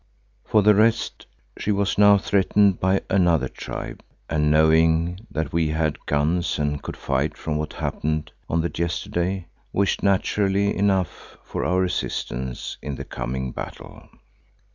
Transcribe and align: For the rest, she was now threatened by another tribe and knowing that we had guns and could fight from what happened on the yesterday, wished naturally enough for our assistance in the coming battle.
For 0.43 0.63
the 0.63 0.73
rest, 0.73 1.27
she 1.59 1.71
was 1.71 1.99
now 1.99 2.17
threatened 2.17 2.79
by 2.79 3.01
another 3.07 3.47
tribe 3.47 4.01
and 4.31 4.49
knowing 4.49 5.27
that 5.29 5.53
we 5.53 5.67
had 5.67 6.07
guns 6.07 6.57
and 6.57 6.81
could 6.81 6.97
fight 6.97 7.37
from 7.37 7.57
what 7.57 7.73
happened 7.73 8.31
on 8.49 8.61
the 8.61 8.71
yesterday, 8.73 9.45
wished 9.71 10.01
naturally 10.01 10.75
enough 10.75 11.37
for 11.43 11.63
our 11.63 11.83
assistance 11.83 12.79
in 12.81 12.95
the 12.95 13.05
coming 13.05 13.51
battle. 13.51 14.09